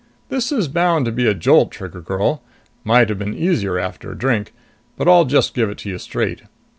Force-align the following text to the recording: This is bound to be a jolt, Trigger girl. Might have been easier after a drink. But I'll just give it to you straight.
This 0.29 0.51
is 0.51 0.67
bound 0.67 1.05
to 1.05 1.11
be 1.11 1.27
a 1.27 1.35
jolt, 1.35 1.69
Trigger 1.71 2.01
girl. 2.01 2.41
Might 2.83 3.09
have 3.09 3.19
been 3.19 3.35
easier 3.35 3.77
after 3.77 4.11
a 4.11 4.17
drink. 4.17 4.51
But 4.97 5.07
I'll 5.07 5.25
just 5.25 5.53
give 5.53 5.69
it 5.69 5.77
to 5.79 5.89
you 5.91 5.99
straight. 5.99 6.41